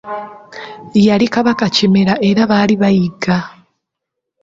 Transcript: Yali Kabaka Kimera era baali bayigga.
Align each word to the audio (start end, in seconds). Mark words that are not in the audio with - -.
Yali 1.05 1.27
Kabaka 1.33 1.65
Kimera 1.75 2.13
era 2.29 2.41
baali 2.51 2.75
bayigga. 2.81 3.37